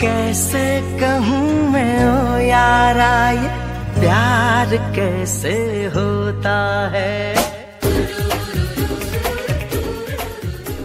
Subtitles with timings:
[0.00, 0.64] कैसे
[1.00, 3.48] कहूँ मैं ओ यारा ये
[4.00, 5.54] प्यार कैसे
[5.94, 6.56] होता
[6.94, 7.34] है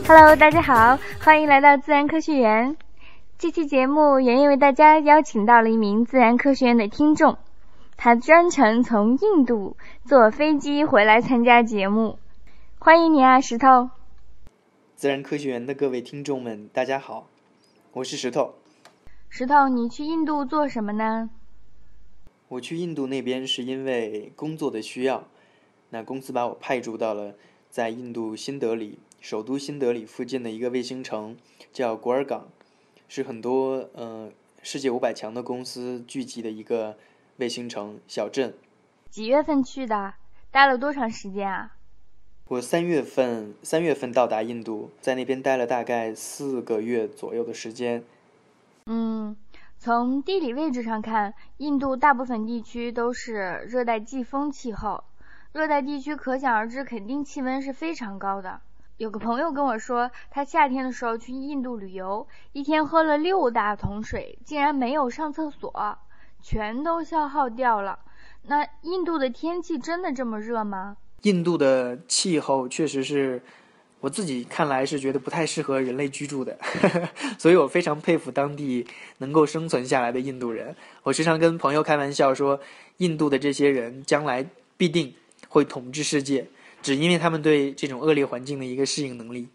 [0.07, 2.75] Hello，大家好，欢迎来到自然科学园。
[3.37, 7.37] 这期节目，圆圆为大家邀请到了一名自然科学园的听众，
[7.95, 12.17] 他专程从印度坐飞机回来参加节目。
[12.79, 13.91] 欢迎你啊，石头！
[14.95, 17.27] 自然科学园的各位听众们，大家好，
[17.93, 18.55] 我是石头。
[19.36, 21.28] 石头，你去印度做什么呢？
[22.46, 25.26] 我去印度那边是因为工作的需要，
[25.90, 27.34] 那公司把我派驻到了
[27.68, 29.00] 在印度新德里。
[29.20, 31.36] 首都新德里附近的一个卫星城
[31.72, 32.46] 叫古尔港，
[33.08, 34.30] 是很多呃
[34.62, 36.96] 世界五百强的公司聚集的一个
[37.38, 38.54] 卫星城小镇。
[39.10, 40.14] 几月份去的？
[40.52, 41.74] 待了多长时间啊？
[42.46, 48.04] 我三月份三月份到达印度，在那边待了大概四个月左右的时间。
[48.86, 49.34] 嗯，
[49.78, 55.04] 从地理位置上看，印度大部分地区都是热带季风气候，
[55.52, 58.60] 热带地区可想而知，肯定气温是非常高的。
[58.98, 65.98] 有个朋友跟我说，他夏天的时候去印度旅游，一天喝了六大桶水，竟然没有上厕所，
[66.42, 68.00] 全都消耗掉了。
[68.42, 70.98] 那印度的天气真的这么热吗？
[71.22, 73.42] 印度的气候确实是
[74.04, 76.58] 我自己看来是觉得不太适合人类居住的，
[77.40, 80.76] 所以我非常佩服当地能够生存下来的印度人。
[81.02, 82.60] 我时常跟朋友开玩笑说，
[82.98, 84.44] 印度的这些人将来
[84.76, 85.14] 必定
[85.48, 86.46] 会统治世界。
[86.82, 89.48] 只因为他们对这种恶劣环境的一个适应能力。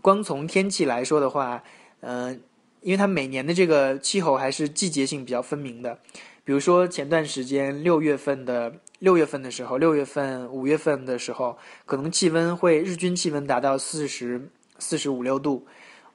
[0.00, 1.62] 光从天气来说的话，
[2.00, 2.40] 嗯，
[2.80, 5.96] 因为它每年的这个气候还是季节性比较分明的。
[6.44, 11.56] 比如说前段时间六月份的六月份的时候，六月份五月份的时候，
[11.86, 14.48] 可能气温会日均气温达到四十
[14.78, 15.66] 四十五六度，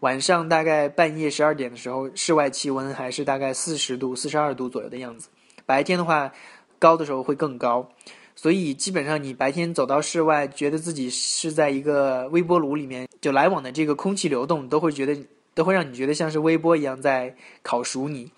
[0.02, 5.30] 晚上大概半夜十二点的时候，室外气温还是大概四十度四十二度左右的样子。
[5.66, 6.32] 白天的话，
[6.78, 7.90] 高的时候会更高。
[8.36, 15.18] 所以基本上，你白天走到室外，觉得自己是在一个微波炉里面，就来往的这个空气流动，都会觉得
[15.56, 18.32] 都会让你觉得像是微波一样在烤熟你。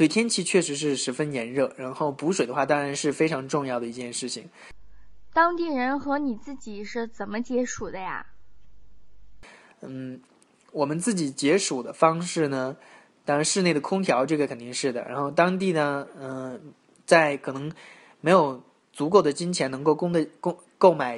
[0.00, 4.48] 所以天气确实是十分炎热，然后补水的话，当然是非常重要的一件事情。
[5.34, 8.24] 当地人和你自己是怎么解暑的呀？
[9.82, 10.22] 嗯，
[10.72, 12.78] 我们自己解暑的方式呢，
[13.26, 15.06] 当然室内的空调这个肯定是的。
[15.06, 16.72] 然后当地呢，嗯，
[17.04, 17.70] 在可能
[18.22, 18.62] 没有。
[18.92, 21.16] 足够的金钱能够供的供购买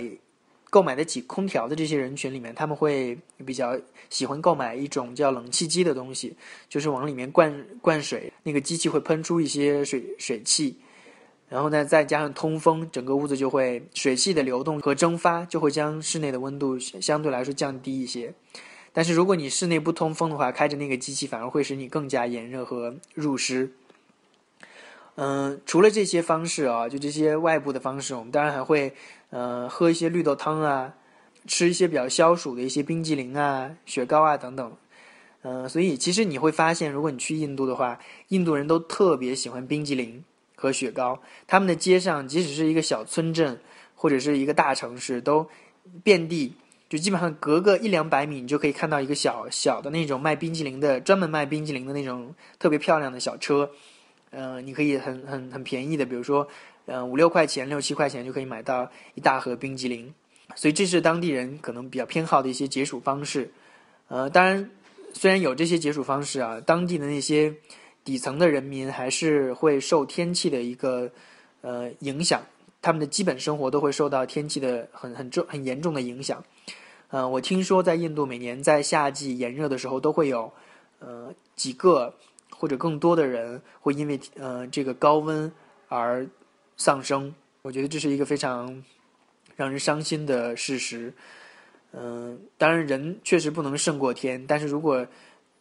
[0.73, 3.79] 购买得起空调的这些人群里面，他们会比较
[4.09, 6.35] 喜欢购买一种叫冷气机的东西，
[6.67, 10.79] 就是往里面灌灌水，那个机器会喷出一些水水汽，
[11.51, 18.33] 然后呢再加上通风，整个屋子就会水汽的流动和蒸发就会将室内的温度相对来说降低一些。
[18.95, 23.73] 但是如果你室内不通风的话，开着那个机器反而会使你更加炎热和入湿。
[25.17, 28.95] 嗯，除了这些方式啊，就这些外部的方式，我们当然还会，
[29.33, 30.93] 呃，喝一些绿豆汤啊，
[31.47, 34.77] 吃一些比较消暑的一些冰激凌啊、雪糕啊等等。
[35.41, 37.99] 嗯，所以其实你会发现，如果你去印度的话，
[38.29, 40.23] 印度人都特别喜欢冰激凌
[40.55, 41.19] 和雪糕。
[41.47, 43.59] 他们的街上，即使是一个小村镇
[43.95, 45.49] 或者是一个大城市，都
[46.05, 46.53] 遍地，
[46.91, 53.71] 就基本上隔个一两百米，你就可以看到一个小小的那种卖冰激凌的，专门卖冰激凌的那种特别漂亮的小车。
[54.31, 56.49] 嗯，你可以很很很便宜的，比如说，
[56.87, 60.13] 嗯，五六块钱、六七块钱就可以买到一大盒冰激凌，
[60.55, 63.51] 所以这是当地人可能比较偏好的一些解暑方式。
[64.09, 64.71] 呃，当然，
[65.13, 67.55] 虽然有这些解暑方式啊，当地的那些
[68.05, 71.11] 底层的人民还是会受天气的一个
[71.61, 72.43] 呃影响，
[72.81, 76.45] 他们的基本生活都会受到天气的很很重很严重的影响。
[77.11, 80.53] 嗯，我听说在印度每年在夏季炎热的时候都会有
[80.99, 82.15] 呃几个。
[82.55, 85.51] 或者更多的人会因为呃这个高温
[85.89, 86.25] 而
[86.83, 87.33] 丧生，
[87.63, 88.83] 我觉得这是一个非常
[89.55, 91.15] 让人伤心的事实。
[91.93, 95.07] 嗯，当然人确实不能胜过天，但是如果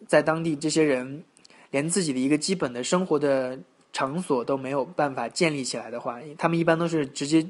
[0.07, 1.23] 在当地这些人
[1.69, 3.59] 连自己的一个基本的生活的
[3.93, 7.47] 场所都没有办法建立起来的话，他们一般都是直接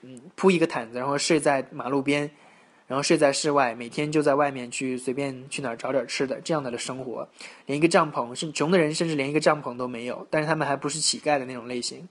[0.00, 2.28] 嗯铺一个毯子，然后睡在马路边。
[2.88, 7.26] 然后睡在室外，每天就在外面去随便去哪儿找点吃的，这样的生活，
[7.64, 10.26] 连一个帐篷，甚穷的人甚至连一个帐篷都没有。
[10.28, 12.06] 但是他们还不是乞丐的那种类型，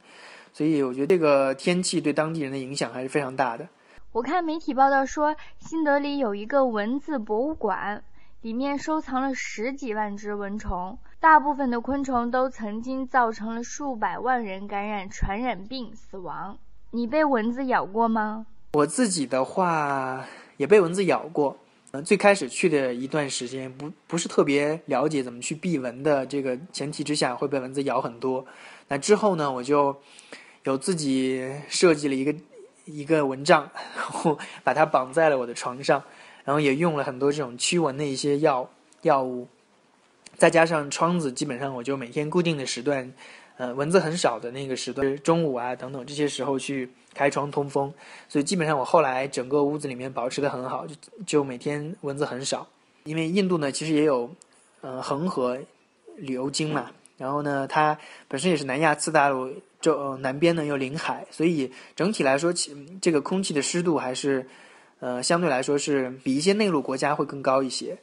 [0.54, 3.68] 所以我觉得这个天气对当地人的影响还是非常大的。
[4.12, 8.04] 我看媒体报道说，新德里有一个蚊子博物馆，
[8.42, 16.58] 里面收藏了十几万只蚊虫，大部分的昆虫都曾经造成了数百万人感染传染病死亡。
[16.92, 18.46] 你被蚊子咬过吗？
[18.74, 20.26] 我自己的话。
[20.58, 21.58] 也被蚊子咬过，
[21.92, 28.46] 嗯，最开始去的一段时间，不不是特别了解怎么去避蚊的这个前提之下，会被蚊子咬很多。
[28.88, 30.00] 那之后呢，我就
[30.64, 32.36] 有自己设计了一个
[32.86, 36.04] 一个蚊帐，然后把它绑在了我的床上，
[36.44, 38.70] 然后也用了很多这种驱蚊的一些药
[39.02, 39.48] 药物，
[40.36, 43.14] 再加上窗子，基本上我就每天固定的时段，
[43.58, 46.90] 呃，蚊子很少的那个时段，中午啊等等这些时候去。
[47.14, 47.94] 开窗通风，
[48.30, 50.96] 所以基本上我后来整个屋子里面保持的很好，就
[51.28, 52.66] 就每天蚊子很少。
[53.04, 54.34] 因为印度呢，其实也有，
[54.80, 55.60] 呃，恒河
[56.16, 57.98] 流经嘛，然后呢，它
[58.30, 64.48] 本身也是南亚次大陆，就南边呢又临海，所以整体来说，其这个空气的湿度还是，
[65.00, 67.98] 呃，相对来说是比一些内陆国家会更高一些。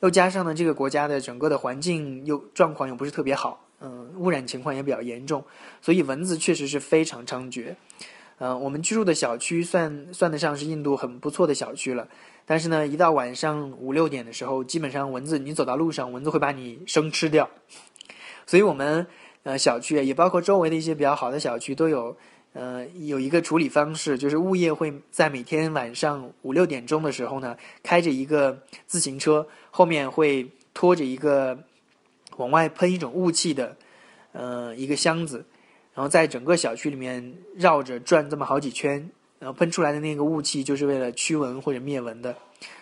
[0.00, 5.44] 又加上呢，这个国家的整个的环境又状况又不是特别好，嗯，污染情况也比较严重，
[5.80, 7.74] 所以蚊子确实是非常猖獗。
[8.38, 12.08] 嗯，我们居住的小区算算得上是印度很不错的小区了，
[12.46, 17.50] 但是呢，一到晚上五六点的时候，基本上蚊子，你走到路上，蚊子会把你生吃掉。
[18.46, 19.06] 所以，我们
[19.42, 22.16] 呃小区也包括周围的一些比较好的小区都有，
[22.52, 31.58] 呃，有一个处理方式，就是物业会在每天晚上五六点钟的时候呢，开着一个自行车，后面会拖着一个
[32.36, 33.76] 往外喷一种雾气的，
[34.32, 35.44] 呃，一个箱子。
[35.92, 42.34] 然后在整个小区里面绕着转这么好几圈，然后喷出来的那个雾气就是为了驱蚊或者灭蚊的，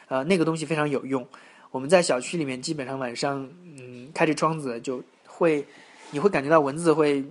[0.08, 1.26] 呃，那个东西非常有用。
[1.70, 5.66] 我们在小区里面基本上晚上，嗯，开着窗子就会，
[6.10, 7.25] 你会感觉到蚊子会，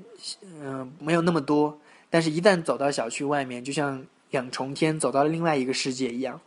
[0.62, 1.80] 嗯，没有那么多，
[2.10, 6.40] 但是一旦走到小区外面，就像两重天，走到了另外一个世界一样。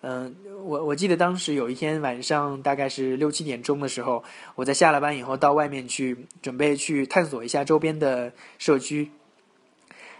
[0.00, 4.22] 嗯，我我记得当时有一天晚上，大概是六七点钟的时候，
[4.54, 9.10] 我在下了班以后到外面去准备去探索一下周边的社区，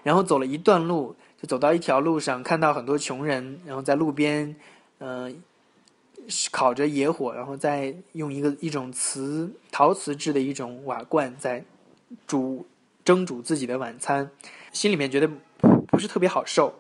[0.03, 4.57] 然后走了一段路，就走到一条路上，看到很多穷人，然后在路边，
[4.99, 5.41] 嗯，
[6.51, 11.65] 烤着野火，然后再用一个一种瓷陶瓷制的一种瓦罐在
[12.27, 12.67] 煮
[13.05, 14.31] 蒸煮自己的晚餐，
[14.73, 15.31] 心里面觉得
[15.89, 16.75] 不是特别好受，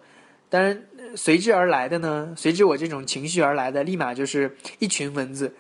[0.48, 0.82] 当然。
[1.16, 2.34] 随之而来的呢？
[2.36, 5.54] 随之我这种情绪而来的，立马就是一群蚊子，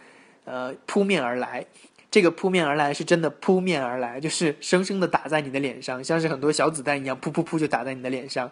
[0.44, 1.64] 呃，扑面而来。
[2.10, 8.50] 这个扑面而来是真的扑面而来，就是生生的打在你的脸上，像是很多小子弹一样，噗噗噗就打在你的脸上，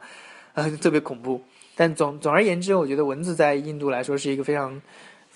[0.55, 1.43] 呃，特别恐怖。
[1.75, 4.81] 但总总而言之，我觉得蚊子在印度来说是一个非常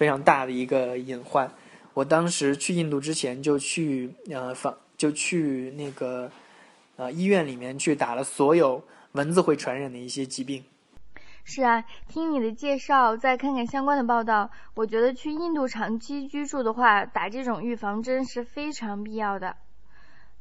[0.01, 1.53] 非常大的一个隐患。
[1.93, 6.31] 我当时去印度之前就去呃访，就去那个
[6.97, 8.83] 呃医院里面去打了所有
[9.13, 10.65] 蚊子会传染的一些疾病。
[11.45, 19.57] 是啊，听你的介绍，再看看相关的报道，我觉得去印度长期居住的话，打这种预防针是非常必要的。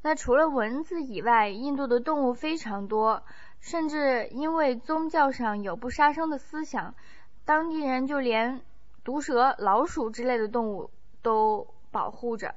[0.03, 3.23] 那除了蚊子以外，印度的动物非常多，
[3.59, 6.95] 甚至因为宗教上有不杀生的思想，
[7.43, 8.61] 当地人就连
[9.03, 10.89] 毒蛇、老鼠之类的动物
[11.21, 12.55] 都保护着，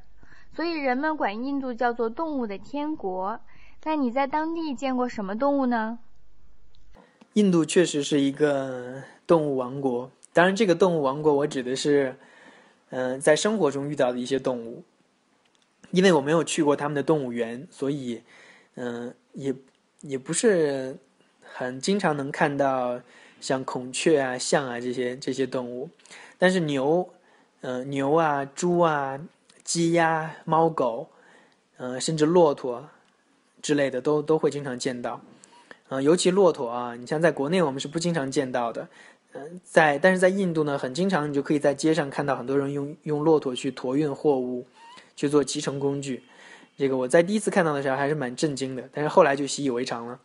[0.54, 3.40] 所以人们管印度叫做动物的天国。
[3.84, 5.98] 那你在当地见过什么动物呢？
[7.34, 12.16] 印度确实是一个动物王国，当然，这个动物王国我指的是，
[12.90, 14.84] 嗯，在生活中遇到的一些动物。
[15.90, 18.22] 因为我没有去过他们的动物园，所以，
[18.76, 19.54] 嗯，也
[20.00, 20.96] 也不是
[21.42, 23.00] 很经常能看到
[23.42, 25.90] 像孔雀啊、象啊这些这些动物。
[26.38, 27.06] 但是牛，
[27.60, 29.20] 嗯，牛啊、猪啊、
[29.62, 31.10] 鸡鸭、猫狗，
[31.76, 32.88] 嗯，甚至骆驼
[33.60, 35.20] 之类的，都都会经常见到。
[35.90, 38.88] 嗯，尤其骆驼啊，你像在国内我们是不经常见到的，
[39.34, 44.66] 嗯，在但是在印度呢，很经常你就可以在街上看到很多人用用骆驼去驮运货物，
[45.14, 46.22] 去做集成工具。
[46.78, 50.18] 这个我在第一次看到的时候还是蛮震惊的，但是后来就习以为常了。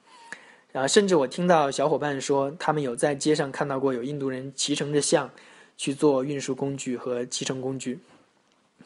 [0.77, 5.27] 啊，甚至我听到小伙伴说，他们有在街上看到过有印度人骑乘着象
[5.75, 7.99] 去做运输工具和骑乘工具，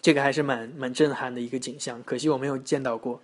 [0.02, 2.02] 这个还是蛮蛮震撼的一个景象。
[2.04, 3.22] 可惜我没有见到过。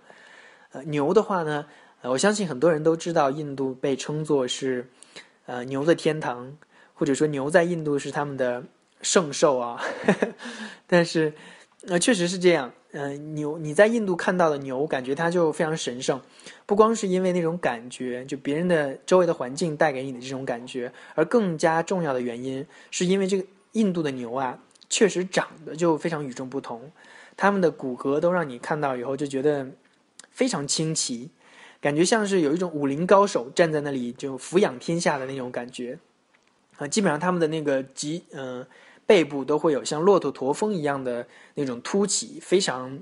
[0.72, 1.64] 呃，牛的话呢？
[2.02, 4.86] 呃，我相信很多人都知道，印度被称作是，
[5.46, 6.54] 呃，牛的天堂，
[6.92, 8.62] 或者说牛在印度是他们的
[9.00, 9.82] 圣兽啊。
[10.86, 11.32] 但是，
[11.86, 12.70] 呃，确实是这样。
[12.98, 16.20] 呃，牛你在印度看到的牛，感觉它就非常神圣，
[16.66, 24.58] 不光是因为那种感觉，就别人的周围的环境带给你的这种感觉，而更加重要的原因，是因为这个印度的牛啊，
[24.90, 26.90] 确实长得就非常与众不同，
[27.36, 29.68] 它们的骨骼都让你看到以后就觉得
[30.32, 31.30] 非常清奇。
[31.80, 35.96] 感觉像是有一种武林高手站在那里就俯仰天下的那种感觉，
[36.78, 38.66] 啊，基本上他们的那个脊，嗯，
[39.08, 43.00] 背部都会有像骆驼驼峰一样的那种凸起，非常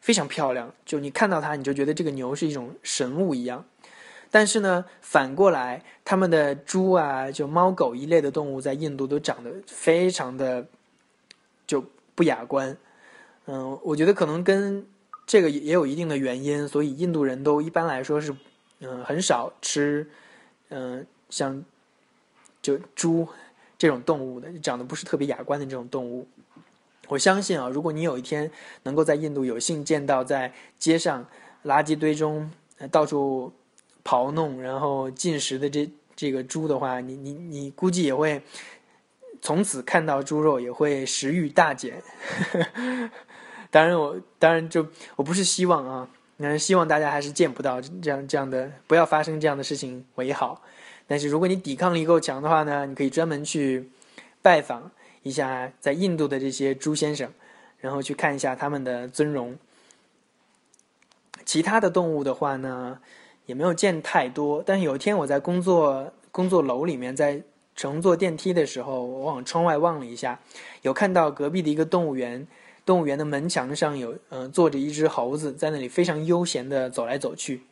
[0.00, 0.72] 非常漂亮。
[0.86, 3.64] 就你看到它，你就觉得这个牛是一种神物一样。
[4.30, 10.68] 但是呢，反过来，他们的猪啊，就猫狗一类的动物，在印度都长得非常的
[11.66, 12.76] 就不雅观。
[13.46, 14.86] 嗯，我觉得可能跟
[15.26, 18.36] 这个也有一定的原因，所以印度人都一般来说是，
[18.78, 20.08] 嗯，很少吃，
[20.68, 21.64] 嗯，像
[22.62, 23.26] 就猪
[23.80, 26.28] 这种动物的，长得不是特别雅观的这种动物。
[27.08, 28.50] 我相信啊，如果你有一天
[28.82, 31.26] 能够在印度有幸见到在街上
[31.64, 32.50] 垃圾堆中
[32.90, 33.50] 到处
[34.04, 38.42] 刨弄，然后进食的这这个猪的话，你你你估计也会
[39.40, 42.02] 从此看到猪肉也会食欲大减。
[43.72, 46.06] 当然，我当然就我不是希望啊，
[46.36, 50.60] 那希望大家还是见不到这样这样的，不要发生这样的事情为好。
[51.10, 53.90] 但是如果你抵抗力够强的话呢，你可以专门去
[54.42, 54.92] 拜访
[55.24, 57.28] 一下在印度的这些朱先生，
[57.80, 59.58] 然后去看一下他们的尊容。
[61.44, 63.00] 其他的动物的话呢，
[63.46, 64.62] 也没有见太多。
[64.64, 67.42] 但是有一天我在工作工作楼里面，在
[67.74, 70.38] 乘坐电梯的时候，我往窗外望了一下，
[70.82, 72.46] 有看到隔壁的一个动物园。
[72.86, 77.62] 动物园的门墙上有，嗯，坐着一只猴子，在那里非常悠闲的走来走去。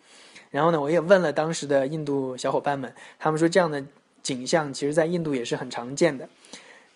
[0.50, 3.84] 然后呢，我也问了当时的印度小伙伴们，他们说这样的
[4.22, 6.28] 景象其实在印度也是很常见的。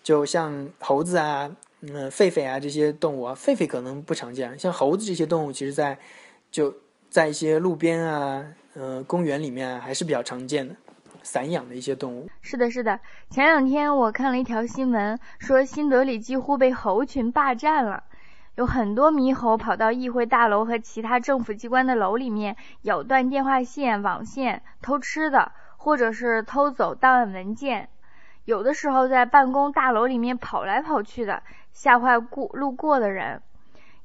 [0.01, 1.49] 就像猴子啊，
[1.81, 5.97] 嗯，狒狒啊这些动物啊，狒狒可能不常见，像猴子这些动物，其实在
[6.51, 6.73] 就
[7.09, 10.75] 在一些路边啊，呃，公园里面还是比较常见的，
[11.21, 12.27] 散养的一些动物。
[12.41, 12.99] 是的，是的。
[13.29, 18.03] 前两天我看了一条新闻，说新德里几乎被猴群霸占了，
[18.55, 27.89] 有很多猕猴跑到议会大楼和其他政府机关的楼里面，咬断电话线、网线，偷吃的，或者是偷走档案文件。
[28.45, 31.41] 有的时候在办公大楼里面跑来跑去的，
[31.71, 33.41] 吓坏过路过的人。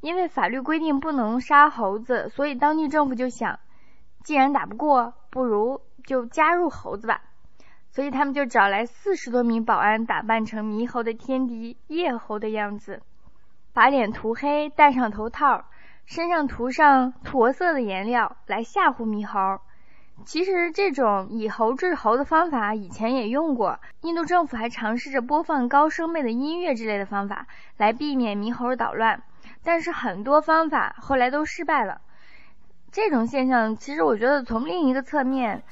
[0.00, 3.58] 因为法律规定不能杀猴子，所以当地政府就想，
[4.22, 7.20] 既然打不过，不如就加入猴子吧。
[7.90, 13.02] 所以他们就找来四十多名保安，打扮成猕猴的天敌叶猴的样子，
[13.78, 15.66] 把脸涂黑，戴上头套，
[16.04, 19.60] 身上涂上驼色的颜料来吓唬猕猴。
[20.24, 29.22] 其实这种以猴治猴的方法以前也用过，印度政府还尝试着播放高声妹的音乐之类的方法来避免猕猴捣乱，
[29.62, 32.00] 但是很多方法后来都失败了。
[32.90, 35.62] 这种现象其实我觉得从另一个侧面。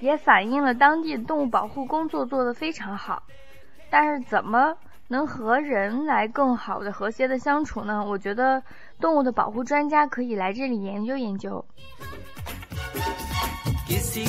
[0.00, 3.22] 也反映了当地动物保护工作做得非常好，
[3.88, 4.76] 但是怎么
[5.12, 8.02] 能和人来更好的和谐的相处呢？
[8.02, 8.62] 我觉得
[8.98, 11.62] 动物的保护专家可以来这里研究研究。
[13.86, 14.24] 尽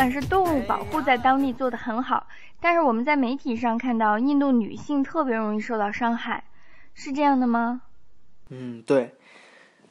[0.00, 2.26] 管是动物保护在当地做得很好，
[2.58, 6.42] 但是我们在媒体上看到印度女性特别容易受到伤害，
[6.94, 7.82] 是这样的吗？
[8.48, 9.14] 嗯，对，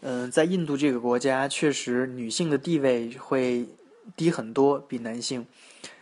[0.01, 3.68] 嗯，在印度这个国家，确实女性的地位会
[4.16, 5.46] 低很多，比男性，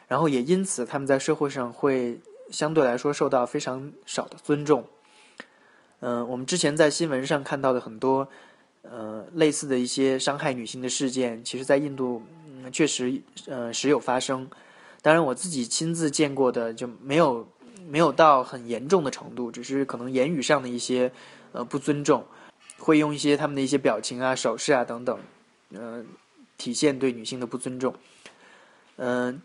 [0.08, 4.86] 然后也因此他们在社会上会相对来说受到非常少的尊重。
[6.00, 8.30] 嗯，我们之前在新闻上看到的很多。
[8.90, 12.24] 呃，类似的一些伤害女性的事件，其实，在印度，
[12.72, 14.50] 确实，呃，时有发生。
[15.02, 17.48] 当然，我自己亲自见过的就没有，
[17.88, 21.12] 没有到很严重的程度，只是可能言语上的一些，
[21.52, 22.26] 呃，不尊重，
[22.78, 25.20] 会用一些他们的一些表情啊、手势啊等等，
[25.74, 26.04] 呃，
[26.58, 27.94] 体现对女性的不尊重。
[28.98, 29.42] 嗯，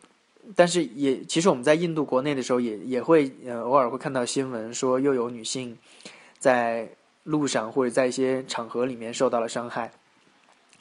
[0.55, 5.77] 但是也，其实我们在印度国内的时候，也也会，呃，偶尔会看到新闻说，又有女性
[6.39, 6.89] 在。
[7.25, 9.93] 路上或者在一些场合里面受到了伤害，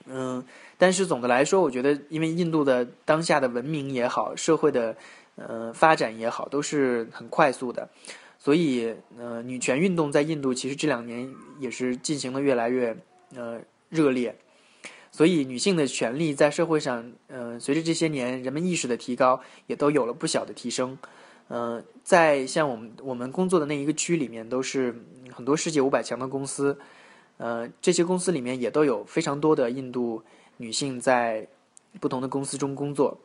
[0.07, 0.43] 嗯，
[0.81, 4.97] 但是总的来说，我觉得，因为印度的当下的文明也好，社会的
[5.35, 7.87] 呃发展也好，都是很快速的，
[8.39, 12.97] 所以呃，女权运动在印度其实这两年也是进行的越来越
[13.35, 14.35] 呃热烈，
[15.11, 20.97] 所以女性的权利在社会上，呃，随着这些年人们意识的提高，也都有了不小的提升。
[21.49, 24.95] 嗯，在像我们我们工作的那一个区里面，都是
[25.31, 26.75] 很多世界五百强的公司，
[27.37, 30.23] 呃，这些公司里面也都有非常多的印度
[30.61, 31.47] 女性在
[31.99, 33.17] 不同的公司中工作。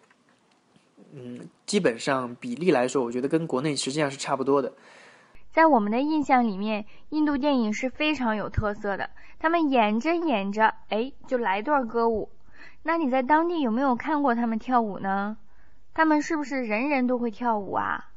[1.12, 4.72] 嗯，基本上比例来说，我觉得跟国内实际上是差不多的。
[5.52, 12.30] 在我们的印象里面，印度电影是非常有特色的，他们演着演着，哎，就来段歌舞。
[12.82, 15.36] 那你在当地有没有看过他们跳舞呢？
[15.94, 18.10] 他们是不是人人都会跳舞啊？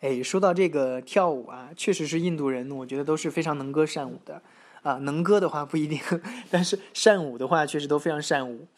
[0.00, 4.42] 哎，说到这个跳舞啊，确实是印度人，我觉得都是非常能歌善舞的。
[4.86, 6.00] 啊，能歌的话不一定，
[6.48, 8.68] 但是善舞的话确实都非常善舞。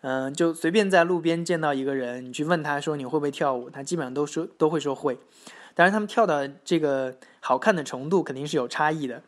[0.00, 5.18] 嗯，就随便在路边见到一个人，你去问他说你会不会跳舞，他基本上都说都会说会。
[5.74, 9.22] 当然，他们跳的这个好看的程度肯定是有差异的。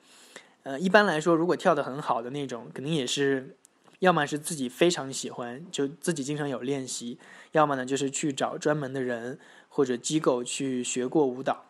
[0.62, 3.54] 呃，一般来说，如果跳得很好的那种，肯定也是，
[3.98, 7.18] 要么是自己非常喜欢，就自己经常有练习；
[7.50, 11.66] 要么呢，就是去找专门的人或者机构去学过舞蹈。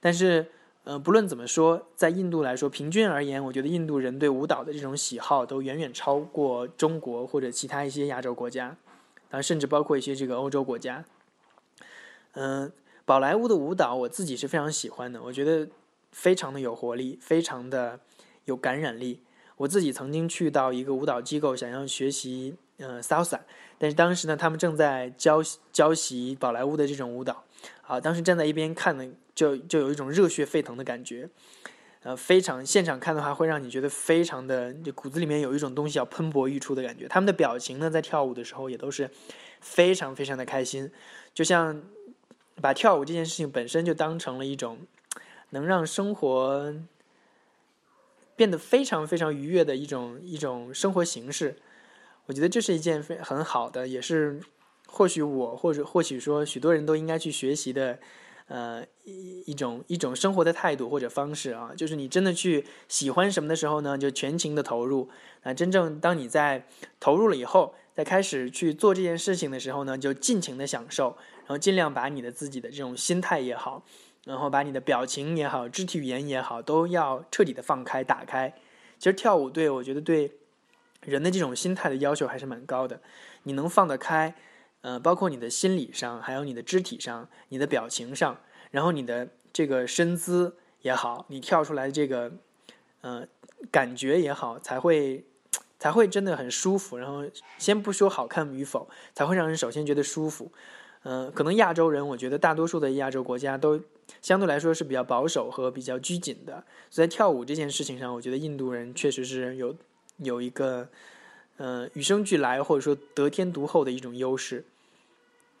[0.00, 0.48] 但是，
[0.84, 8.76] 呃，不论怎么说，在印度来说，平均而言，我觉得印度人对舞蹈的这种喜好都远远超过中国或者其他一些亚洲国家，
[9.30, 11.04] 啊，甚至包括一些这个欧洲国家。
[12.32, 12.72] 嗯，
[13.04, 15.68] 宝莱坞的舞蹈我自己是非常喜欢的，我觉得
[16.10, 18.00] 非常的有活力，非常的
[18.46, 19.22] 有感染力。
[19.58, 23.38] 我自己曾经去到一个舞蹈机构，想要学习呃 salsa，
[23.78, 27.44] 但是当时呢，他们正在教教习宝莱坞的这种舞蹈，
[27.92, 29.06] 啊，当时站在一边看呢。
[29.34, 31.26] 就就有一种热血沸腾的感觉，
[32.02, 37.08] 呃，非常现场看的话，会让你觉得非常的，就骨子里面有一种东西要喷薄欲出的感觉。
[37.08, 39.10] 他们的表情呢，在跳舞的时候也都是
[39.62, 40.92] 非常非常的开心，
[41.32, 41.82] 就像
[42.60, 44.80] 把跳舞这件事情本身就当成了一种
[45.48, 46.74] 能让生活
[48.36, 51.56] 变得非常非常愉悦的一种一种生活形式。
[52.26, 54.42] 我觉得这是一件非很好的，也是
[54.92, 57.98] 或许我或者或许说许多人都应该去学习的。
[58.48, 65.08] 呃，一一种一种生活的态度或者方式啊，就是你真的去喜欢什么的时候呢，就全情的投入。
[65.44, 66.66] 那，真正当你在
[67.00, 73.82] 投入了以后，在开始去做这件事情的时候呢，就尽情的享受，然后尽量把你的自己的这种心态也好，
[74.26, 78.52] 然后把你的表情也好，肢体语言也好，都要彻底的放开打开。
[78.98, 80.30] 其实跳舞对我觉得对
[81.00, 83.00] 人的这种心态的要求还是蛮高的，
[83.44, 84.34] 你能放得开。
[84.82, 88.38] 呃，包括你的心理上，还有你的肢体上，你的表情上，
[88.70, 92.32] 然后你的这个身姿也好，你跳出来这个，
[93.00, 93.26] 呃，
[93.70, 95.24] 感觉也好，才会
[95.78, 96.98] 才会真的很舒服。
[96.98, 97.24] 然后
[97.58, 100.50] 先不说好看与否，才会让人首先觉得舒服。
[101.04, 103.80] 嗯，可能亚洲人，我觉得大多数的亚洲国家都
[104.20, 109.76] 相对来说是比较保守和比较拘谨的，所以在跳舞这件事情上，我觉得印度人确实是有
[110.18, 110.88] 有一个，
[111.56, 114.64] 呃，与生俱来或者说得天独厚的一种优势。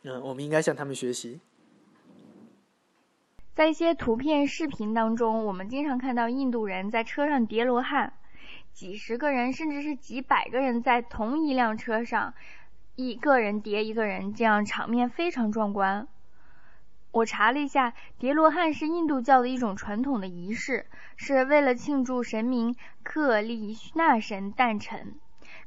[0.04, 1.40] 嗯，我们应该向他们学习。
[3.54, 8.14] 在一些图片、视频当中，我们经常看到印度人在车上叠罗汉，
[8.72, 12.34] 几十个人甚至是几百个人在同一辆车上，
[12.96, 16.08] 一个人叠一个人，这样场面非常壮观。
[17.12, 20.86] 我查了一下，叠罗汉是印度教的一种传统的仪式，
[21.16, 25.14] 是为了庆祝神明克利那神诞辰。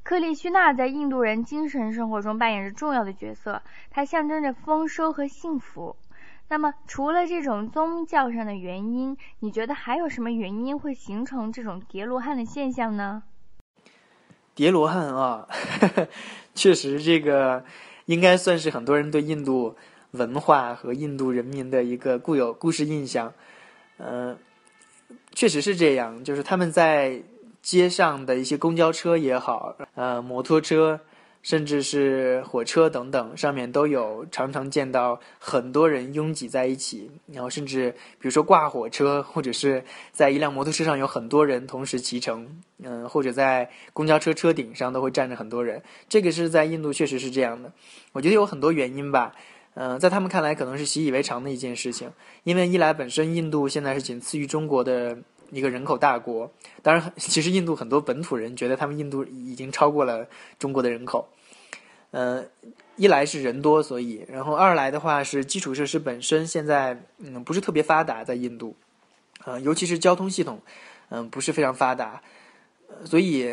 [0.06, 5.96] 克利须纳在印度人精神生活中扮演着重要的角色，它象征着丰收和幸福。
[6.48, 13.24] 那么，除了这种宗教上的原因，你觉得还有什么原因会形成这种叠罗汉的现象呢？
[14.54, 15.48] 叠罗汉啊，
[16.54, 17.66] 确实，这个
[18.06, 19.76] 应该算是很多人对印度
[20.12, 23.34] 文化和印度人民的一个固有故事印象。
[23.98, 24.38] 呃，
[25.34, 27.24] 确实是这样，就是他们在。
[27.66, 31.00] 街上的一些公交车也好，呃，摩托车，
[31.42, 37.10] 甚至是火车等等，上面都有常常见到很多人拥挤在一起。
[37.26, 42.48] 然后，甚至比如说挂火车，或者是在一辆摩托车上有很多人同时骑乘，
[42.84, 45.82] 嗯，或者在公交车车顶上都会站着很多人。
[46.08, 47.72] 这个是在印度确实是这样的。
[48.12, 49.34] 我觉得有很多原因吧，
[49.74, 52.12] 嗯，在他们看来可能是习以为常的一件事情，
[52.44, 55.18] 因为一来本身印度现在是仅次于中国的。
[55.52, 60.28] 一个人口大国，当然，其实印度很多本土人觉得他们印度已经超过了
[60.60, 61.28] 中国的人口。
[62.12, 62.46] 呃，
[62.96, 68.74] 一来是人多，所以，然后二来的话是基础设施本身现在嗯不是特别发达，在印度，
[69.44, 70.62] 呃，尤其是交通系统
[71.10, 72.22] 嗯不是非常发达，
[73.04, 73.46] 所以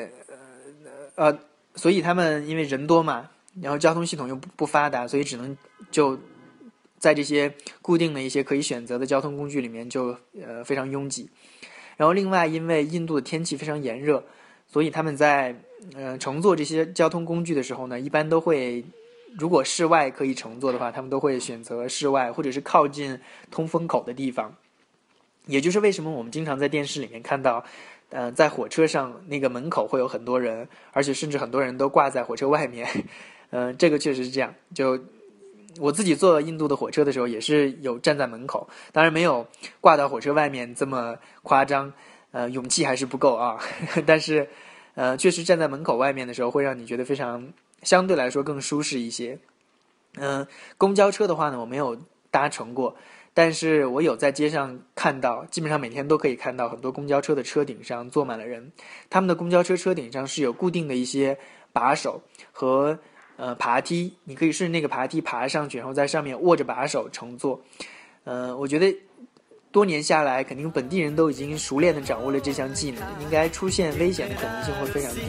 [1.16, 1.38] 呃呃，
[1.74, 5.56] 所以他们因为人多嘛，然后交通系统又不不发达，所以只能
[5.90, 6.16] 就
[7.00, 11.28] 在这些固定的一些可以选择的交通工具里面就呃非常拥挤。
[11.96, 14.24] 然后，另外，因为印度的天气非常炎热，
[14.66, 15.54] 所以他们在
[15.94, 18.84] 呃乘坐这些交通工具的时候呢，一般都会，
[19.38, 23.18] 如果室外可以乘坐的话，他们都会选择室外或者是靠近
[23.50, 24.54] 通风口的地方。
[25.46, 27.64] 也就是为什么我们经常在电视里面看到，
[28.10, 32.88] 呃，在火车上那个门口会有很多人，而且甚至很多人都挂在火车外面。
[33.50, 34.54] 嗯， 这个确实是这样。
[34.72, 34.96] 就
[35.80, 39.46] 我自己坐印度的火车的时候，也是有站在门口，当然没有
[39.80, 41.92] 挂到火车外面这么夸张，
[42.30, 43.58] 呃，勇气还是不够啊。
[44.06, 44.48] 但是，
[44.94, 49.38] 呃，确实站在门口外面的时候，会让你觉得非常相对来说更舒适一些。
[50.16, 51.96] 嗯，公交车的话呢，我没有
[52.30, 52.94] 搭乘过，
[53.32, 58.72] 但是我有在街上看到，基本上每天都可以看到很多公交车的车顶上坐满了人。
[59.08, 61.38] 他们的公交车车顶上是有固定的一些
[61.72, 62.20] 把手
[62.52, 62.98] 和
[63.42, 67.60] 呃爬梯，你可以顺着那个爬梯爬上去，然后在上面握着把手乘坐。
[68.22, 68.96] 呃，我觉得
[69.72, 75.20] 多年下来，肯定本地人都已经熟练的掌握了这项技能，应该出现危险的可能性会非常低。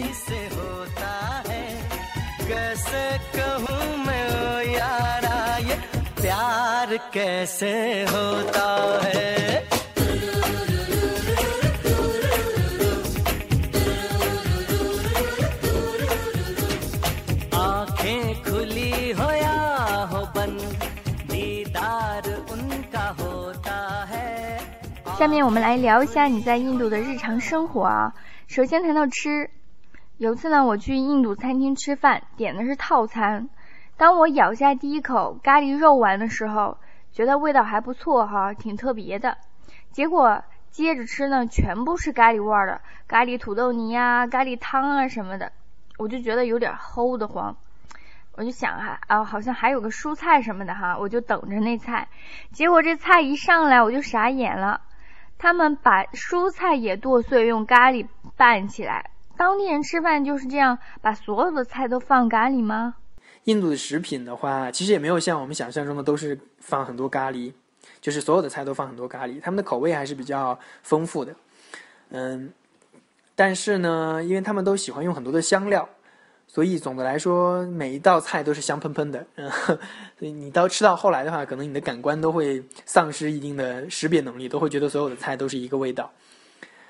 [25.24, 28.14] 下面我们来聊一下你在印度的日常生活啊。
[28.48, 29.50] 首先谈到吃，
[30.18, 33.48] 有次呢我去印度餐厅吃饭，点的是套餐。
[33.96, 36.78] 当我咬下第一口咖喱肉丸的时候，
[37.14, 39.38] 觉得味道还不错哈，挺特别的。
[39.92, 45.54] 结果接着吃呢，全部是咖喱味儿的，咖喱土豆泥呀、咖喱汤啊什么的，
[45.98, 47.56] 我就觉得有点齁的慌。
[48.36, 52.10] 我就想哈啊，好像还有个蔬菜什么的哈，我就等着那菜。
[52.52, 54.82] 结果这菜一上来，我就傻眼了。
[55.44, 59.12] 他们把蔬菜也剁碎，用咖喱拌起来。
[59.36, 62.96] 当地人吃饭就是这样，把所有的菜都放咖喱吗？
[63.44, 67.52] 印度的食品的话，其实也没有像我们想象中的都是放很多咖喱，
[68.00, 69.42] 就是所有的菜都放很多咖喱。
[69.42, 71.36] 他们的口味还是比较丰富的，
[72.12, 72.50] 嗯，
[73.36, 75.90] 但是呢，因为他们都喜欢用很多的香料。
[76.54, 79.26] 所以总的来说，每一道菜都是香喷喷的。
[79.38, 79.50] 嗯，
[80.20, 86.14] 所以你到吃到后来的话，可能你的感官都会丧失一定的识别能力，都会觉得所有的菜都是一个味道。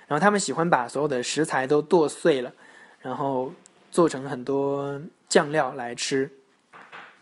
[0.06, 2.52] 然后他们喜欢把所有的食材都剁碎了，
[3.00, 3.54] 然后
[3.90, 6.30] 做成很多酱料来吃，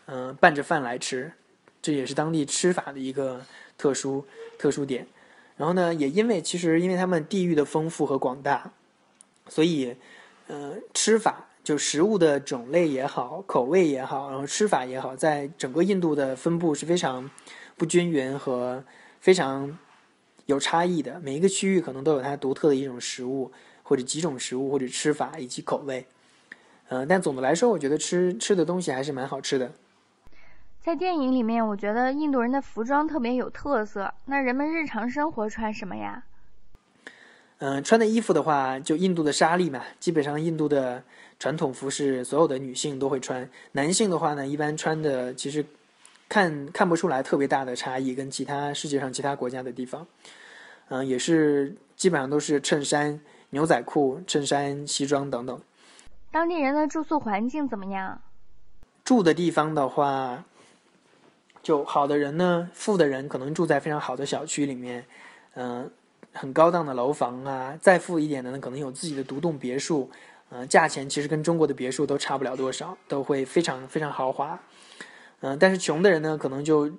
[0.06, 1.30] 嗯，拌着饭来吃，
[1.80, 3.40] 这也是当地吃法的一个
[3.78, 4.26] 特殊
[4.58, 5.06] 特殊点。
[5.56, 8.72] 然后呢，也因为其实因为他们地域的丰富和广大，
[9.46, 9.94] 所以，
[10.48, 11.46] 呃，吃法。
[11.62, 17.30] 就食物的种类也好，口味也好，然后吃法也好，在整个印度的分布是非常
[17.76, 18.82] 不均匀和
[19.20, 19.78] 非常
[20.46, 21.20] 有差异的。
[21.20, 23.52] 每一个区域可能都有它独特的一种食物，
[23.84, 26.04] 或者几种食物，或者吃法以及口味。
[26.88, 29.70] 嗯，但总的来说，我觉得吃吃的东西还是蛮好吃的。
[30.80, 34.12] 在电影里面，我觉得印度人的服装特别有特色。
[34.24, 36.24] 那人们日常生活穿什么呀？
[37.58, 41.04] 嗯，穿的衣服的话，就印度的纱丽嘛，基本上印度的。
[41.42, 43.50] 传统服饰，所有的女性都会穿。
[43.72, 45.66] 男性的话呢，一般穿的其实
[46.28, 50.06] 看看不出来特别大的差异，跟其他世界上其他国家的地方，
[50.88, 55.60] 嗯，也是基本上都是衬衫、牛仔裤、衬衫、西装等等。
[56.30, 58.22] 当地人的住宿环境怎么样？
[59.02, 60.44] 住的地方的话，
[61.60, 65.04] 就好的人呢，富的人可能住在非常好的小区里面，
[65.54, 65.90] 嗯，
[66.32, 67.76] 很高档的楼房啊。
[67.80, 70.08] 再富一点的呢，可能有自己的独栋别墅。
[70.54, 74.60] 嗯，价钱其实跟中国的别墅都差不了多少，都会非常非常豪华。
[75.40, 76.92] 嗯，但是穷的人呢，可能就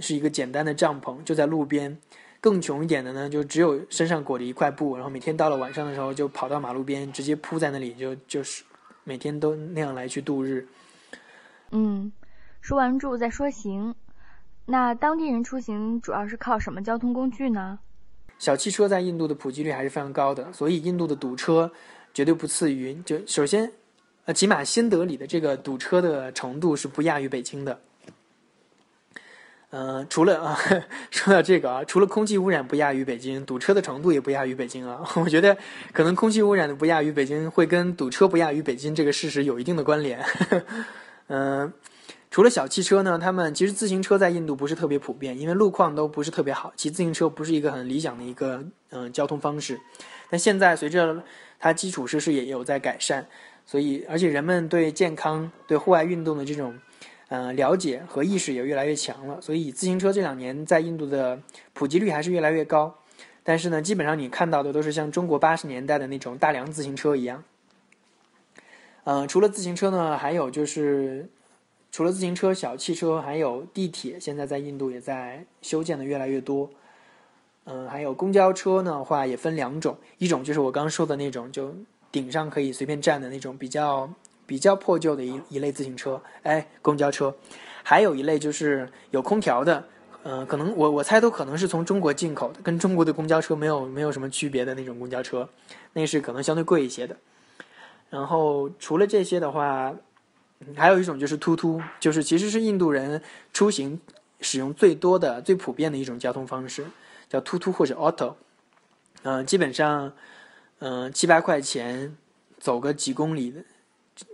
[0.00, 1.92] 是一个简单的帐篷，就在路边；
[2.40, 8.62] 更穷一点的呢，就只有身上裹着一块布，然后每天到了晚上的时候，就跑到马路边，直接铺在那里，就就是
[9.02, 10.68] 每天都那样来去度日。
[11.72, 12.12] 嗯，
[12.60, 13.96] 说完住再说行，
[14.66, 17.80] 那当地人出行主要是靠什么交通工具呢？
[18.38, 21.72] 小汽车在印度的普及率还是非常高的，所以印度的堵车。
[22.14, 23.70] 绝对不次于就首先，
[24.24, 27.80] 呃，起码新德里的这个堵车的程度是不亚于北京的。
[29.70, 30.56] 呃，除了啊，
[31.10, 35.02] 说到这个啊，除了空气污染不亚于北京，堵车的程度也不亚于北京啊。
[35.18, 35.58] 我觉得
[35.92, 40.24] 可能空气污染的不亚于北京，会跟堵车不亚于北京这个事实有一定的关联。
[41.26, 41.72] 嗯，
[42.30, 49.80] 除了小汽车呢，他们其实自行车在印度不是特别普遍，因为路况都不是特别好，骑自行车不是一个很理想的一个嗯交通方式。
[50.30, 51.24] 但现在随着
[51.64, 53.26] 它基础设施也有在改善，
[53.64, 56.78] 所以而且人们对健康、对户外运动的这种，
[57.28, 59.40] 呃了解和意识也越来越强了。
[59.40, 61.40] 所以自行车这两年在印度的
[61.72, 62.98] 普及率还是越来越高。
[63.42, 67.42] 但是呢，基本上你看到的都是像中国八十年代的那种大梁自行车一样。
[69.04, 71.30] 嗯，除了自行车呢，还有就是
[71.90, 76.68] 除了自行车、小汽车，还有地铁，现在在印度也在修建的越来越多。
[77.66, 81.74] 嗯，还有公交车呢话也分两种，一种就是我刚说的那种，就
[82.12, 84.08] 顶上可以随便站的那种比较
[84.46, 87.34] 比较破旧的一一类自行车，哎，公交车，
[87.82, 89.82] 还有一类就是有空调的，
[90.24, 95.48] 嗯，可能我我猜都可能是从中国进口的，跟中国的公交车没有没有什么区别的那种公交车，
[95.94, 97.16] 那是可能相对贵一些的。
[98.10, 99.94] 然后除了这些的话，
[100.76, 103.22] 还有一种就是突突，就是其实是印度人
[103.52, 104.00] 出行。
[104.40, 106.84] 使用最多的、最普遍的一种交通方式，
[107.28, 108.34] 叫突突或者 auto。
[109.22, 110.12] 嗯，基本上，
[110.80, 112.16] 嗯，七八块钱
[112.58, 113.60] 走个几公里的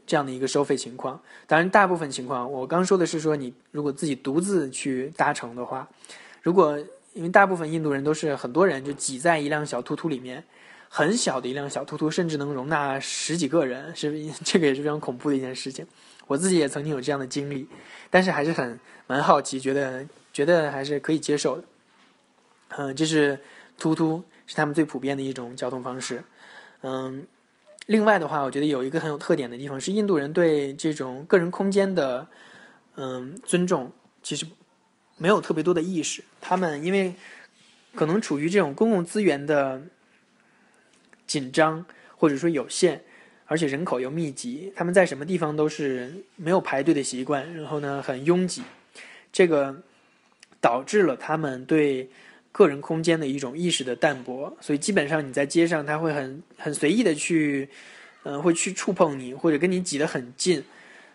[0.07, 1.21] 这样的一个收费情况。
[1.47, 5.89] 当然，大部分情况，我刚说的是说你如果自己独自去搭乘的话，
[6.43, 6.79] 如果
[7.13, 10.43] 因为大部分印度人都是很多人就挤在一辆小突突里面，
[10.89, 15.87] 很小的一辆小突突，甚至能容纳十几个人，是 这个也是非常恐怖的一件事情。
[16.27, 17.69] 我自己也曾经有这样的经历，
[18.11, 21.65] 但是还是很蛮好奇，觉得觉得还是可以接受的。
[22.77, 23.39] 嗯，这是
[23.79, 24.23] 突突。
[24.47, 26.25] 是他们最普遍的一种交通方式，
[26.83, 27.25] 嗯，
[27.87, 32.27] 另外的话，我觉得有一个很有特点的地方是印度人对这种个人空间的，
[32.97, 33.93] 嗯，尊重
[34.25, 34.45] 其实
[35.19, 36.25] 没有特别多的意识。
[36.41, 37.15] 他们因为
[37.95, 39.81] 可能处于这种公共资源的
[41.29, 43.01] 紧张或者说有限，
[43.47, 48.65] 而且人口又密集，他们在什么地方都是没有排队的习惯，然后呢很拥挤，
[49.33, 49.81] 这个
[50.61, 52.11] 导致了他们对。
[52.53, 57.69] 个人空间的一种意识的淡薄，所以基本上你在街上，他会很很随意的去，
[58.25, 60.63] 嗯，会去触碰你，或者跟你挤得很近，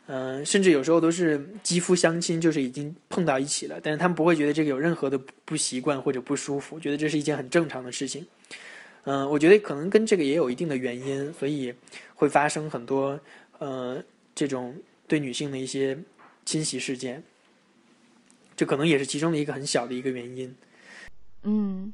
[0.07, 8.25] 嗯，甚至有时候都是肌肤相亲，就是已经碰到一起了，但是他们不会觉得这个有任何的不习惯或者不舒服，觉得这是一件很正常的事情。
[9.03, 11.73] 嗯，我觉得可能跟这个也有一定的原因，所以
[12.15, 13.19] 会发生很多
[13.59, 14.01] 呃
[14.33, 14.73] 这种
[15.07, 15.97] 对女性的一些
[16.45, 17.21] 侵袭事件，
[18.55, 20.55] 这可能也是其中的一个很小的一个原因。
[21.47, 21.93] 嗯，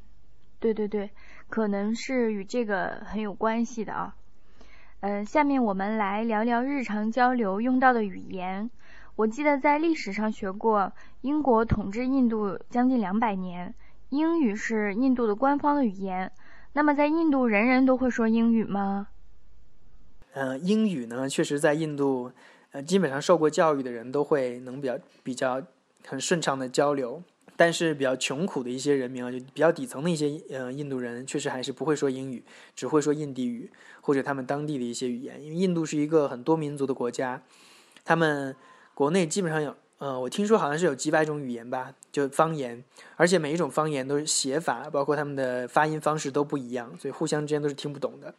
[0.60, 1.12] 对对对，
[1.50, 4.16] 可能是与这个很有关系的啊。
[5.02, 8.72] 嗯，下面我们来聊聊日常交流用到的语言。
[9.18, 13.76] 我记得在历史上学过，英国统治印度将近两百年，
[14.10, 16.32] 英语是印度的官方的语言。
[16.72, 19.10] 那么在印度，人人都会说英语吗？
[20.34, 22.32] 嗯，英语呢，确实在印度，
[22.72, 25.62] 呃，基本上受过教育的人都会能比较比较
[26.08, 27.22] 很顺畅的交流。
[27.56, 32.44] 但是比较穷苦的一些人民啊，就比较底层的一些呃印度人，确实还是不会说英语，
[32.76, 33.70] 只会说印地语
[34.02, 35.44] 或者他们当地的一些语言。
[35.44, 37.44] 因为印度是一个很多民族的国家，
[38.04, 38.56] 他们
[38.94, 42.84] 国内基本上有呃，我听说好像是有几百种语言吧，就方言，
[43.16, 48.34] 而且每一种方言都是写法，包括他们的发音方式都不一样，所以互相之间都是听不懂的。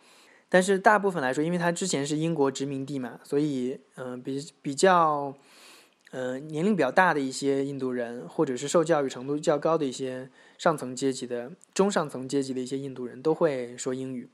[0.49, 5.33] 但是大部分来说，因为它之前是英国殖民地嘛，所以嗯，比比较。
[6.13, 14.29] 呃，年龄比较大的一些印度人，或者是受教育程度较高的一些上层阶级的中上层阶级的一些印度人，都会说英语。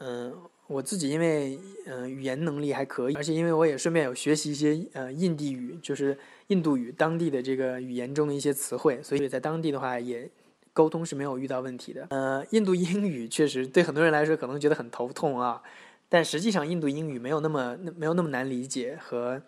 [0.00, 10.30] 嗯，我自己因为嗯语言能力还可以，而且因为我也顺便有学习一些呃印地语，就是印度语当地的这个语言中的一些词汇，所以在当地的话也
[10.74, 12.06] 沟通是没有遇到问题的。
[12.10, 15.62] 呃，印度英语确实对很多人来说可能觉得很头痛啊，
[16.10, 19.40] 但实际上印度英语没有那么没有那么难理解和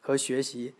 [0.00, 0.72] 和学习。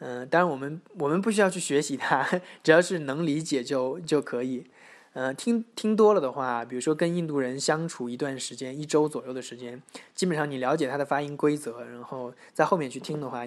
[0.00, 2.26] 嗯，当然我们我们不需要去学习它，
[2.62, 4.66] 只要是能理解就就可以。
[5.12, 9.82] 呃，听听多了的话，比如说跟印度人相处一段时间，一周左右的时间，
[10.14, 13.44] 基本上你了解他的发音规则，然后在后面去听的话，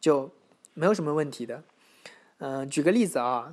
[0.00, 0.30] 就
[0.72, 1.62] 没有什么问题的。
[2.38, 3.52] 嗯，举个例子啊，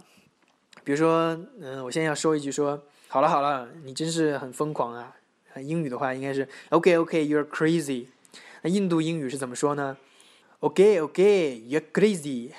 [0.84, 5.16] 比如说，嗯，我现在要说一句，说好了好了，你真是很疯狂啊。
[5.58, 8.08] 英语的话应该是 OK OK，you're crazy。
[8.62, 9.98] 那印度英语是怎么说呢
[10.62, 12.52] ？OK，OK，you're crazy。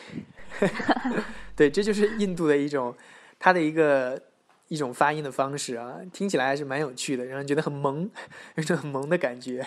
[1.56, 2.94] 对，这就是印度的一种，
[3.38, 4.20] 它的一个
[4.68, 8.08] 一种发音的方式啊，听起来还是蛮有趣的，让人觉得很萌，
[8.56, 9.66] 有种很萌的感觉。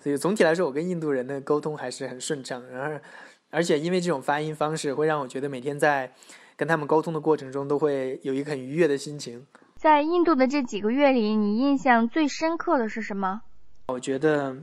[0.00, 2.66] 所以总体来说，我跟印度人的沟通还是很顺畅。
[2.68, 3.02] 然而，
[3.50, 6.12] 而且因为这种发音方式，会让我觉得每天在
[6.56, 9.46] 跟他们沟通的过程中，都会有一个很愉悦的心情。
[9.76, 13.42] 在印度的这几个月里，你印象最深刻的是什么？
[13.88, 14.56] 我觉得。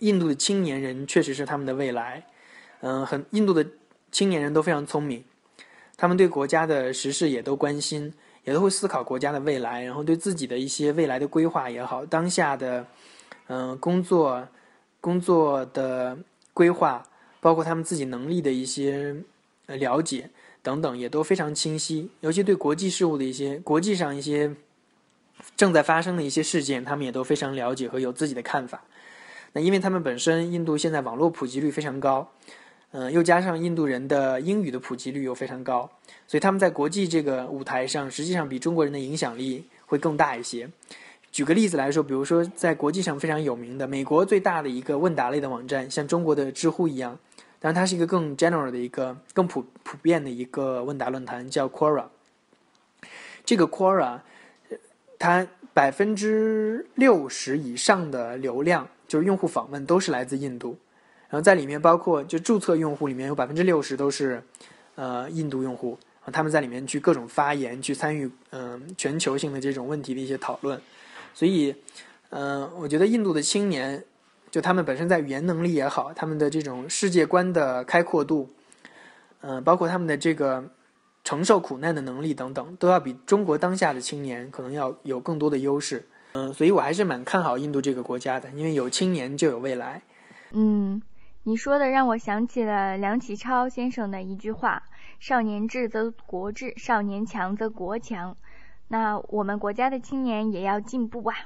[0.00, 2.24] 印度的青年人确实是他们的未来，
[2.80, 3.66] 嗯，很印度的
[4.10, 5.24] 青年人都非常聪明，
[5.96, 8.12] 他们对国家的时事也都关心，
[8.44, 12.86] 也都会思考国家的未来，然后对自己的一些未来的规划也好，当下的
[13.46, 14.46] 嗯工作
[15.00, 16.18] 工作的
[16.52, 17.06] 规划，
[17.40, 19.16] 包括他们自己能力的一些
[19.66, 20.30] 了解
[20.62, 22.10] 等等，也都非常清晰。
[22.20, 24.54] 尤其对国际事务的一些国际上一些
[25.56, 28.84] 正在发生的一些事件，他们也都非常了解和有自己的看法。
[29.54, 32.28] 那因为他们本身印度现在网络普及率非常高，
[32.90, 35.88] 嗯，又加上印度人的英语的普及率又非常高，
[36.26, 40.68] 所以他们在国际这个舞台上，实际上比中国人的影响力会更大一些。
[41.30, 47.18] 举个例子来说，比如说在国际上非常有名的美国最大的一个问答类的网站，像中国的知乎一样，
[47.58, 52.06] 当然它是一个更 general 的一个更普普遍的一个问答论坛，叫 Quora。
[53.44, 54.20] 这个 Quora，
[55.18, 58.88] 它百分之六十以上的流量。
[59.06, 60.76] 就是用户访问都是来自印度，
[61.28, 64.42] 然后在里面包括就注册用户里面有百分之六十都是，
[64.94, 65.98] 呃印度用户，
[66.32, 70.80] 他们在里面去各种发言，去参与嗯全球性的这种问题的一些讨论。
[71.34, 71.74] 所以，
[72.30, 74.04] 嗯，我觉得印度的青年，
[74.50, 78.50] 就他们本身在语言能力也好，他们的这种世界观的开阔度，
[79.40, 80.64] 嗯，包括他们的这个
[81.24, 86.06] 承受苦难的能力等等，都要比中国当下的青年可能要有更多的优势。
[86.36, 90.02] 嗯，所以我还是蛮看好印度这个国家的，因为有青年就有未来。
[90.50, 91.00] 嗯，
[91.44, 94.82] 你说的让我想起了梁启超先生的一句话
[95.20, 98.36] ：“少年智则国智，少年强则国强。”
[98.88, 101.36] 那我们国家的青年也要进步啊！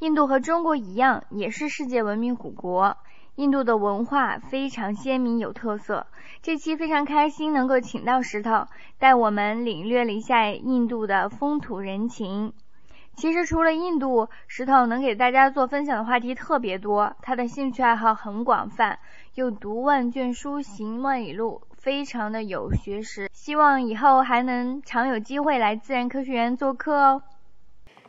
[0.00, 2.96] 印度和中国一样，也是世界文明古国。
[3.36, 6.08] 印度的文化非常鲜明有特色。
[6.42, 8.66] 这期非常开心能够请到石头，
[8.98, 12.52] 带我们领略了一下印度的风土人情。
[13.14, 17.14] 其实除了印度，石头能给大家做分享的话题特别多。
[17.22, 18.98] 他的兴趣爱好很广泛，
[19.34, 23.28] 又读万卷书，行万里路，非常的有学识。
[23.32, 27.22] 希望以后还能常有机会来自然科学园做客哦。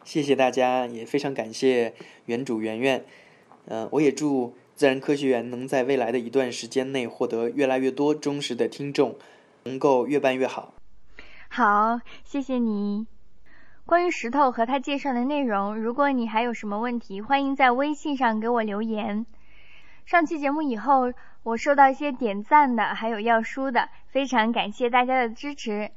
[0.04, 1.94] 谢谢大家，也非常感谢
[2.26, 3.06] 园主圆圆。
[3.66, 9.16] 嗯，我也祝自然科学园能在未来的一段时间内获得越来越多忠实的听众，
[9.63, 10.74] 能够越办越好。
[11.50, 13.12] 好，谢谢你。
[13.86, 19.26] 关于石头和他介绍的内容，如果你还有什么问题，欢迎在微信上给我留言。
[20.06, 21.12] 上期节目以后，
[21.43, 25.91] 我收到一些点赞的，还有要书的，非常感谢大家的支持。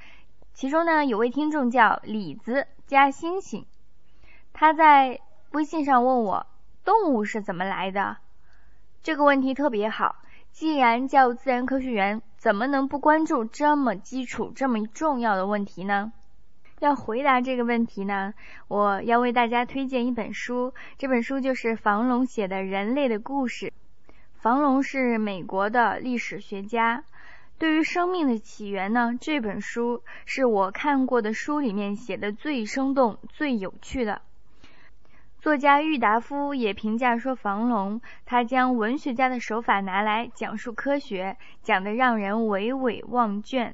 [0.52, 3.66] 其中呢，有位听众叫李子加星星，
[4.52, 5.20] 他在
[5.52, 6.46] 微信上问我
[6.84, 8.16] 动物是怎么来的。
[9.04, 10.16] 这个问题特别好，
[10.50, 16.12] 既然叫自然科学园，怎么能不关注这么基础、这么重要的问题呢？
[16.80, 18.34] 要回答这个问题呢，
[18.68, 20.74] 我要为大家推荐一本书。
[20.98, 23.66] 这本书就是房龙写的《人类的故事》。
[24.34, 27.02] 房龙是美国的历史学家，
[27.58, 34.20] 对于生命的起源呢，这本书是我看过的书里面写的最生动、最有趣的。
[35.40, 43.72] 作家郁达夫也评价说，房龙他将文学家的手法拿来讲述科学，讲得让人娓娓忘倦。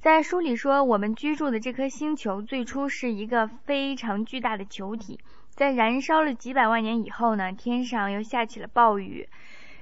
[0.00, 5.18] 在书里说，我们居住的这颗星球最初是一个非常巨大的球体，
[5.50, 9.28] 在燃烧了几百万年以后呢，天上又下起了暴雨，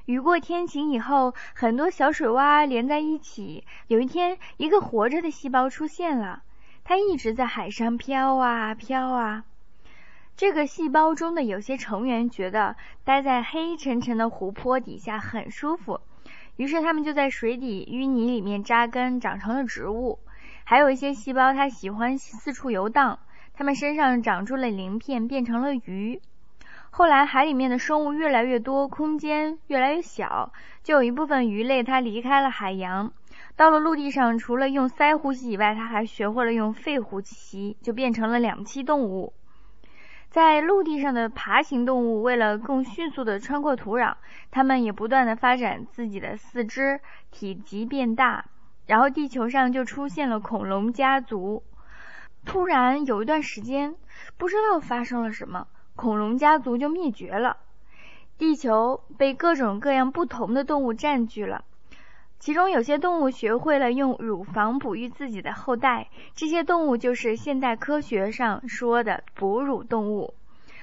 [0.07, 3.64] 雨过天晴以后，很多小水洼连在一起。
[3.88, 6.42] 有一天，一个活着的细胞出现了，
[6.83, 9.44] 它一直在海上飘啊飘啊。
[10.35, 16.00] 这个细胞中的有些成员觉得待在黑沉沉的湖泊底下很舒服。
[16.56, 20.18] 于是，它们就在水底淤泥里面扎根，长成了植物。
[20.64, 23.18] 还有一些细胞，它喜欢四处游荡，
[23.52, 26.20] 它们身上长出了鳞片，变成了鱼。
[26.90, 33.12] 后来，海里面的生物越来越多，空间越来越小，就有一部分鱼类它离开了海洋，
[33.54, 34.38] 到了陆地上。
[34.38, 39.34] 除了用鳃呼吸以外，它还学会了用肺呼吸，就变成了两栖动物。
[40.37, 44.16] 在陆地上的爬行动物，为了更迅速地穿过土壤，
[44.51, 48.44] 它们也不断地发展自己的四肢，体积变大。
[48.85, 51.62] 然后地球上就出现了恐龙家族。
[52.44, 53.94] 突然有一段时间，
[54.37, 57.57] 不知道发生了什么，恐龙家族就灭绝了，
[58.37, 61.64] 地球被各种各样不同的动物占据了。
[62.46, 66.06] 其中有些动物学会了用乳房哺育自己的后代，
[66.37, 70.32] 这些动物就是现代科学上说的哺乳动物。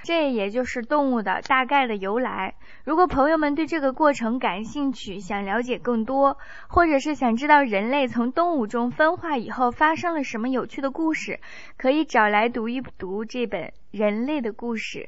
[0.04, 2.56] 这也就是动物的大概的由来。
[2.84, 11.40] 如果朋友们对这个过程感兴趣，想了解更多，或者是想知道人类从动物中分化以后发生了什么有趣的故事，
[11.78, 15.00] 可以找来读一读这本《人类的故事》。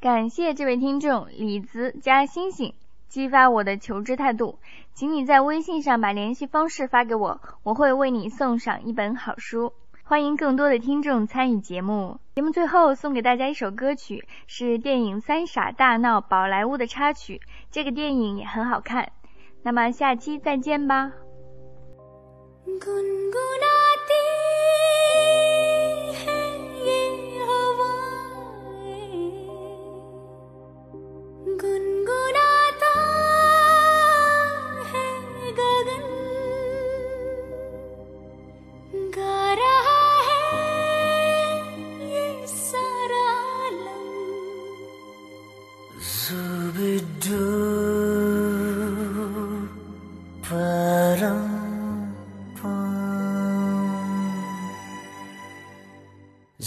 [0.00, 2.72] 感谢这位听众李子加星星。
[3.08, 4.58] 激发我的求知态度，
[4.94, 9.72] 请你在微信上把联系方式发给我，我会为你送上一本好书。
[10.02, 12.20] 欢迎更多的听众参与节目。
[12.36, 17.40] 节目最后送给大家一首歌曲，是电影《三傻大闹宝莱坞》的插曲，
[17.70, 19.10] 这个电影也很好看。
[19.62, 21.12] 那么下期再见吧。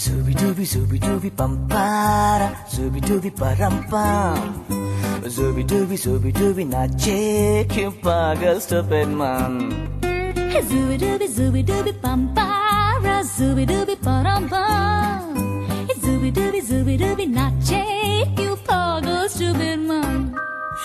[0.02, 4.64] Zubi dubi zubi dubi pam para Zubi dubi param pam
[5.34, 9.54] Zubi dubi zubi dubi na check you pagal stupid man
[10.68, 15.34] Zubi dubi zubi dubi pam para Zubi dubi param pam
[16.02, 19.99] Zubi dubi zubi dubi na check you pagal stupid man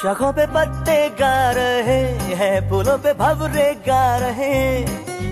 [0.06, 2.02] शाखों पे पत्ते गा रहे
[2.40, 4.58] हैं फूलों पे भवरे गा रहे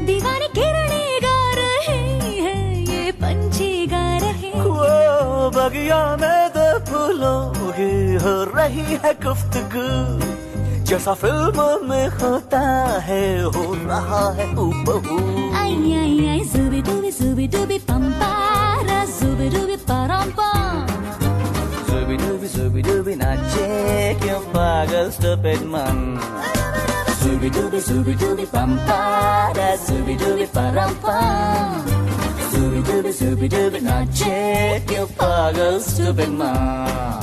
[0.06, 1.98] दीवानी किरणे गा रहे
[2.46, 7.38] हैं ये पंछी गा रहे वो बगिया में दो फूलों
[7.78, 7.92] की
[8.24, 9.86] हो रही है गुफ्तगू।
[10.90, 12.64] जैसा फ़िल्मों में होता
[13.10, 15.20] है हो रहा है हूबहू।
[15.62, 16.82] आई आई आई zooby
[17.54, 20.93] dooby bum para zooby dooby bum bum Zooby
[22.84, 26.20] dooby now check your pagal stupid man.
[27.24, 31.82] Zooby dooby zooby dooby pam pa da zooby dooby param pam.
[32.52, 37.23] Zooby dooby zooby dooby now check your pagal stupid man.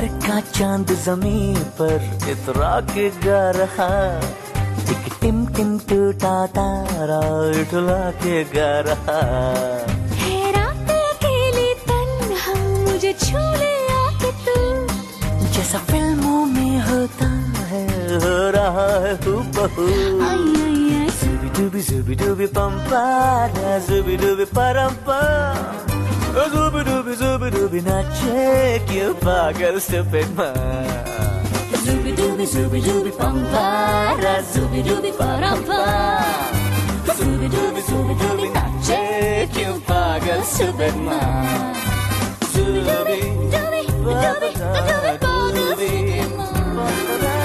[0.00, 2.00] अंबर का चाँद ज़मीन पर
[2.32, 3.88] इतरा के गा रहा।
[4.92, 7.20] एक Tim Tim टूटा तारा
[7.60, 9.20] उठला के गा रहा।
[10.56, 14.56] रात अकेली तन्हा मुझे छू ले आके तू।
[15.52, 17.28] जैसा फ़िल्मों में होता
[17.72, 17.84] है
[18.24, 19.86] हो रहा है हूबहू।
[20.30, 22.74] आई आई आई। Zooby dooby zooby dooby pam
[26.32, 30.54] Oh, zooby dooby zooby dooby, not check your pocket, stupid man.
[31.84, 35.80] Zooby dooby zooby dooby, pampara, zooby dooby parampa.
[37.18, 41.74] Zooby dooby zooby dooby, not check your pocket, stupid man.
[42.52, 43.18] Zooby dooby
[43.52, 47.39] dooby dooby, dooby dooby, dooby dooby.